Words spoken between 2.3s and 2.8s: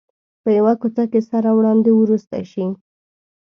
شي.